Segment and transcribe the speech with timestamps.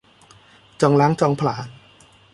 [0.81, 1.67] จองล้างจองผลาญ